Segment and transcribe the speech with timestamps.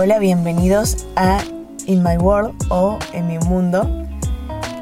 [0.00, 1.40] Hola, bienvenidos a
[1.86, 4.06] In My World o En mi mundo.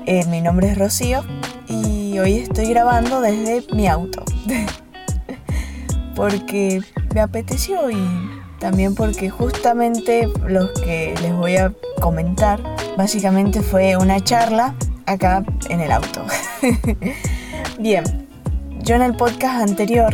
[0.05, 1.25] Eh, mi nombre es Rocío
[1.69, 4.23] y hoy estoy grabando desde mi auto.
[6.15, 6.83] porque
[7.15, 7.97] me apeteció y
[8.61, 11.73] también porque justamente los que les voy a
[12.03, 12.61] comentar
[12.99, 14.75] básicamente fue una charla
[15.07, 16.27] acá en el auto.
[17.79, 18.05] Bien,
[18.83, 20.13] yo en el podcast anterior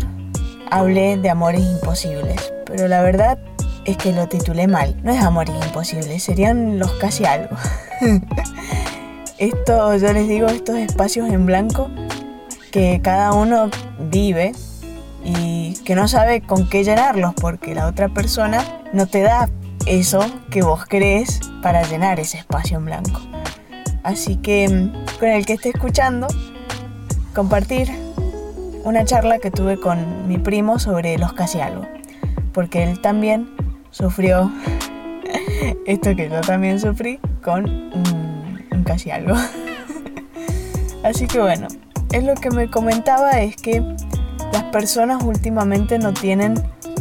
[0.71, 3.37] hablé de amores imposibles, pero la verdad
[3.85, 4.97] es que lo titulé mal.
[5.03, 7.57] No es amores imposibles, serían los casi algo.
[9.39, 11.91] Esto, yo les digo, estos espacios en blanco
[12.71, 14.53] que cada uno vive
[15.25, 19.49] y que no sabe con qué llenarlos porque la otra persona no te da
[19.87, 23.21] eso que vos crees para llenar ese espacio en blanco.
[24.05, 26.29] Así que mm, con el que esté escuchando,
[27.35, 27.91] compartir
[28.85, 31.87] una charla que tuve con mi primo sobre los casi algo,
[32.53, 33.49] porque él también
[33.93, 34.51] sufrió
[35.87, 39.37] esto que yo también sufrí con un, casi algo.
[41.05, 41.69] Así que bueno,
[42.13, 43.81] es lo que me comentaba es que
[44.53, 46.55] las personas últimamente no tienen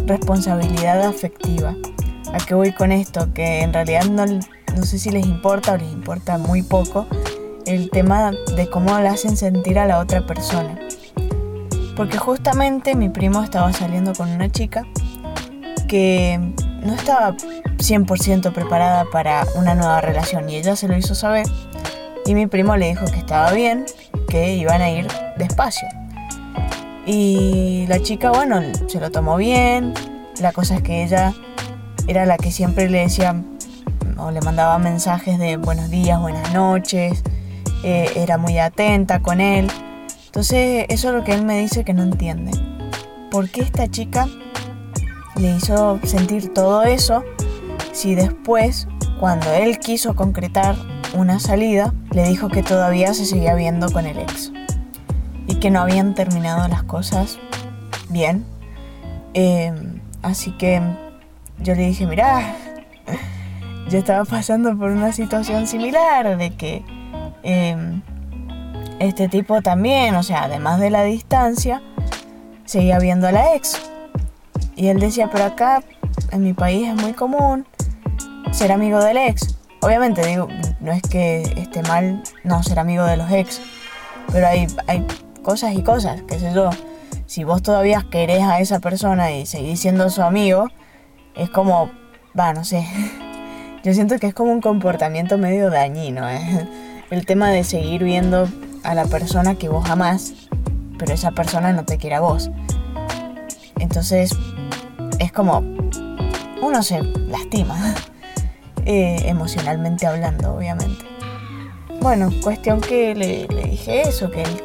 [0.06, 1.76] responsabilidad afectiva.
[2.34, 3.34] ¿A qué voy con esto?
[3.34, 7.08] Que en realidad no, no sé si les importa o les importa muy poco
[7.66, 10.80] el tema de cómo le hacen sentir a la otra persona.
[11.96, 14.86] Porque justamente mi primo estaba saliendo con una chica
[15.88, 21.46] que no estaba 100% preparada para una nueva relación y ella se lo hizo saber
[22.26, 23.86] y mi primo le dijo que estaba bien,
[24.28, 25.88] que iban a ir despacio.
[27.06, 29.94] Y la chica, bueno, se lo tomó bien,
[30.40, 31.34] la cosa es que ella
[32.08, 33.36] era la que siempre le decía
[34.18, 37.24] o le mandaba mensajes de buenos días, buenas noches,
[37.84, 39.70] eh, era muy atenta con él.
[40.28, 42.52] Entonces eso es lo que él me dice que no entiende.
[43.32, 44.28] ¿Por qué esta chica
[45.42, 47.24] le hizo sentir todo eso
[47.92, 48.88] si después,
[49.20, 50.76] cuando él quiso concretar
[51.14, 54.52] una salida, le dijo que todavía se seguía viendo con el ex
[55.48, 57.40] y que no habían terminado las cosas
[58.10, 58.46] bien.
[59.34, 60.82] Em, así que
[61.60, 62.56] yo le dije, mira,
[63.90, 66.86] yo estaba pasando por una situación similar de que
[67.44, 68.02] em,
[69.00, 71.82] este tipo también, o sea, además de la distancia,
[72.66, 73.91] seguía viendo a la ex.
[74.76, 75.84] Y él decía, pero acá
[76.32, 77.66] en mi país es muy común
[78.52, 79.58] ser amigo del ex.
[79.82, 80.48] Obviamente digo,
[80.80, 83.62] no es que esté mal no ser amigo de los ex,
[84.32, 85.06] pero hay, hay
[85.44, 86.70] cosas y cosas, qué sé yo.
[87.26, 90.68] Si vos todavía querés a esa persona y seguís siendo su amigo,
[91.36, 91.90] es como,
[92.38, 92.86] va, no sé.
[93.84, 96.68] Yo siento que es como un comportamiento medio dañino, ¿eh?
[97.10, 98.48] El tema de seguir viendo
[98.84, 100.34] a la persona que vos amás,
[101.00, 102.52] pero esa persona no te quiere a vos.
[103.80, 104.38] Entonces,
[105.22, 105.60] es como,
[106.64, 107.96] uno se lastima,
[108.86, 111.06] eh, emocionalmente hablando, obviamente.
[112.02, 114.64] Bueno, cuestión que le, dije eso, que él,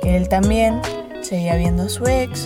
[0.00, 0.80] que él también
[1.20, 2.44] seguía viendo a su ex.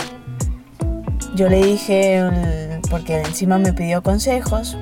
[1.34, 4.78] Yo le dije, porque encima me pidió consejos,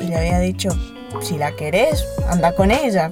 [0.00, 0.68] y le había dicho,
[1.20, 3.10] si la querés, anda con ella.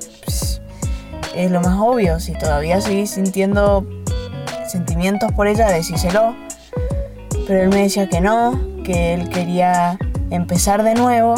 [1.35, 3.85] es lo más obvio, si todavía seguís sintiendo
[4.69, 6.37] sentimientos por ella, decíselo.
[7.49, 9.99] Pero él me decía que no, que él quería
[10.31, 11.35] empezar de nuevo,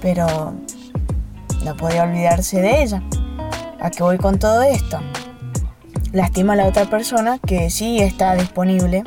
[0.00, 0.54] pero
[1.64, 3.02] no podía olvidarse de ella.
[3.80, 4.98] ¿A qué voy con todo esto?
[6.12, 9.02] Lastima a la otra persona que sí está disponible,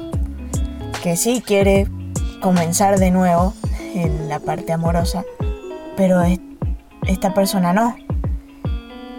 [1.04, 1.88] que sí quiere
[2.42, 3.54] comenzar de nuevo
[3.94, 5.24] en la parte amorosa,
[5.96, 6.22] pero
[7.08, 7.96] esta persona no.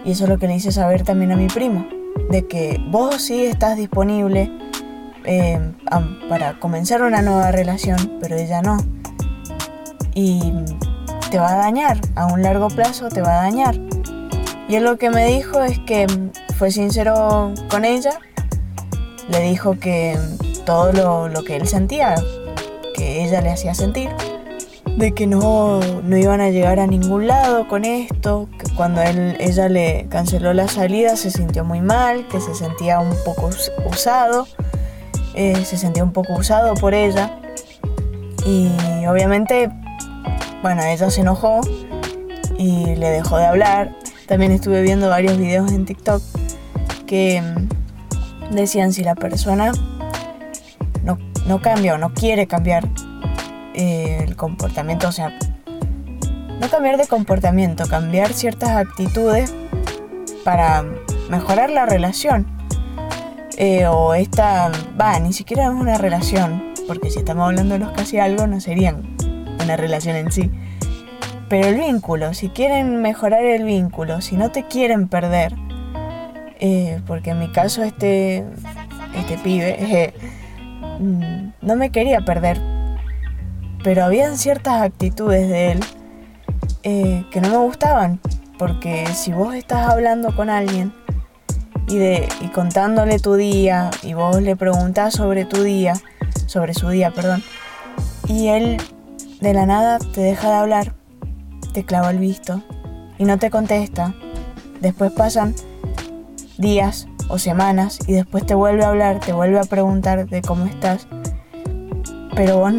[0.05, 1.87] Y eso es lo que le hice saber también a mi primo,
[2.29, 4.51] de que vos sí estás disponible
[5.27, 5.59] eh,
[6.29, 8.77] para comenzar una nueva relación, pero ella no.
[10.15, 10.53] Y
[11.29, 13.75] te va a dañar, a un largo plazo te va a dañar.
[14.69, 16.07] Y él lo que me dijo es que
[16.57, 18.19] fue sincero con ella,
[19.29, 20.17] le dijo que
[20.65, 22.15] todo lo, que él sentía,
[22.95, 24.09] que ella le hacía sentir,
[24.97, 29.69] de que no, no iban a llegar a ningún lado con esto, que cuando ella
[29.69, 33.49] le canceló la salida se sintió muy mal, que se sentía un poco
[33.85, 34.47] usado,
[35.39, 37.39] eh, se sentía un poco usado por ella
[38.43, 38.71] y
[39.05, 39.69] obviamente,
[40.63, 41.61] bueno, ella se enojó
[42.57, 43.95] y le dejó de hablar.
[44.25, 46.23] También estuve viendo varios videos en TikTok
[47.05, 49.73] que mm, decían si la persona
[51.03, 52.89] no, no cambia o no quiere cambiar
[53.75, 55.37] eh, el comportamiento, o sea,
[56.59, 59.53] no cambiar de comportamiento, cambiar ciertas actitudes
[60.43, 60.83] para
[61.29, 62.56] mejorar la relación.
[63.59, 64.71] Eh, o esta,
[65.01, 68.61] va, ni siquiera es una relación, porque si estamos hablando de los casi algo no
[68.61, 69.17] serían
[69.63, 70.51] una relación en sí.
[71.49, 75.55] Pero el vínculo, si quieren mejorar el vínculo, si no te quieren perder,
[76.59, 78.45] eh, porque en mi caso este,
[79.15, 80.13] este pibe eh,
[81.59, 82.61] no me quería perder,
[83.83, 85.79] pero habían ciertas actitudes de él
[86.83, 88.19] que no me gustaban,
[88.57, 90.93] porque si vos estás hablando con alguien
[91.87, 95.93] y, de, y contándole tu día y vos le preguntás sobre tu día,
[96.45, 97.43] sobre su día, perdón,
[98.27, 98.77] y él
[99.39, 100.93] de la nada te deja de hablar,
[101.73, 102.61] te clava el visto
[103.17, 104.13] y no te contesta,
[104.81, 105.55] después pasan
[106.57, 110.65] días o semanas y después te vuelve a hablar, te vuelve a preguntar de cómo
[110.65, 111.07] estás,
[112.35, 112.73] pero vos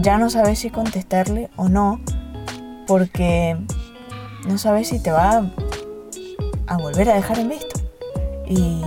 [0.00, 2.00] ya no sabes si contestarle o no,
[2.86, 3.56] porque
[4.46, 5.50] no sabes si te va
[6.66, 7.73] a volver a dejar en visto.
[8.48, 8.82] Y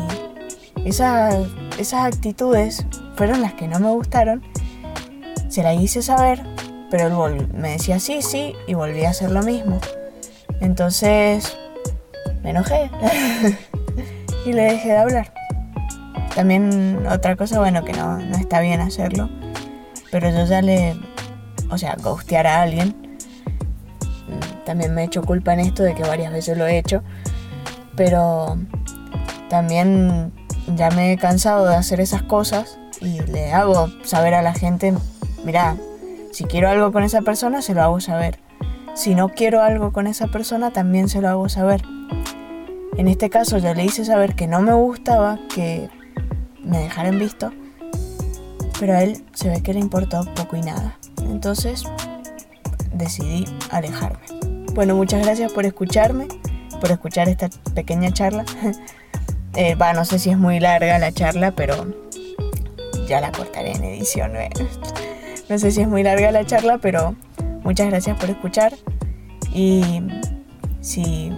[0.86, 1.48] esas,
[1.94, 4.44] actitudes fueron las que no me gustaron.
[5.50, 6.44] Se la hice saber,
[6.92, 9.80] pero él me decía sí, sí, y volví a hacer lo mismo.
[10.60, 11.58] Entonces
[12.44, 12.90] me enojé
[14.46, 15.34] y le dejé de hablar.
[16.36, 19.30] También otra cosa, bueno, que no, no está bien hacerlo,
[20.12, 20.96] pero yo ya le,
[21.72, 23.08] o sea, ghostear a alguien
[24.68, 27.02] también me he hecho culpa en esto de que varias veces lo he hecho.
[27.96, 28.58] Pero
[29.50, 30.34] también
[30.76, 34.94] ya me he cansado de hacer esas cosas y le hago saber a la gente,
[35.44, 35.78] mira,
[36.32, 38.40] si quiero algo con esa persona, se lo hago saber.
[38.94, 41.84] Si no quiero algo con esa persona, también se lo hago saber.
[42.98, 45.90] En este caso yo le hice saber que no me gustaba que
[46.64, 47.52] me dejaran visto,
[48.80, 50.98] pero a él se ve que le importó poco y nada.
[51.22, 51.84] Entonces
[52.94, 54.20] decidí alejarme.
[54.74, 56.28] Bueno, muchas gracias por escucharme,
[56.82, 58.46] por escuchar esta pequeña charla.
[59.58, 61.88] eh, no sé si es muy larga la charla, pero
[63.08, 64.34] ya la cortaré en edición.
[65.50, 67.16] No sé si es muy larga la charla, pero
[67.64, 68.74] muchas gracias por escuchar.
[69.52, 70.04] Y
[70.82, 71.32] si,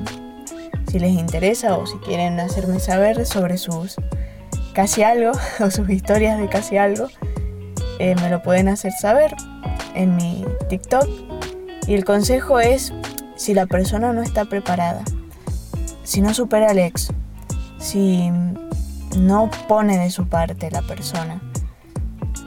[0.91, 3.95] si les interesa o si quieren hacerme saber sobre sus
[4.73, 5.31] casi algo
[5.61, 7.07] o sus historias de casi algo,
[7.99, 9.33] eh, me lo pueden hacer saber
[9.95, 11.07] en mi TikTok.
[11.87, 12.91] Y el consejo es
[13.37, 15.03] si la persona no está preparada,
[16.03, 17.13] si no supera al ex,
[17.79, 18.31] si
[19.17, 21.41] no pone de su parte la persona,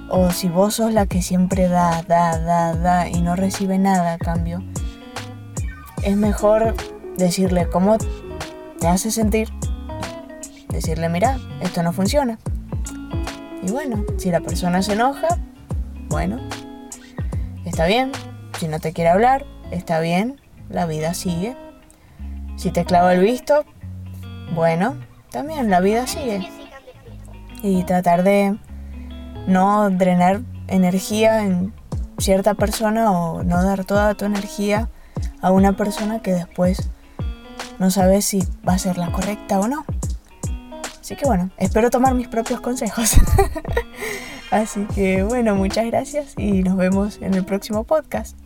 [0.08, 4.14] o si vos sos la que siempre da, da, da, da y no recibe nada
[4.14, 4.62] a cambio,
[6.02, 6.75] es mejor
[7.17, 7.96] decirle cómo
[8.79, 9.49] te hace sentir,
[10.69, 12.38] decirle, mira, esto no funciona.
[13.62, 15.38] Y bueno, si la persona se enoja,
[16.08, 16.40] bueno,
[17.64, 18.12] está bien.
[18.58, 21.56] Si no te quiere hablar, está bien la vida sigue.
[22.56, 23.64] Si te clava el visto,
[24.55, 24.96] bueno,
[25.32, 26.49] también la vida sigue.
[27.62, 28.56] Y tratar de
[29.46, 31.73] no drenar energía en
[32.19, 34.90] cierta persona o no dar toda tu energía
[35.40, 36.90] a una persona que después
[37.79, 39.84] no sabes si va a ser la correcta o no.
[41.00, 43.14] Así que bueno, espero tomar mis propios consejos.
[44.50, 48.37] Así que bueno, muchas gracias y nos vemos en el próximo podcast.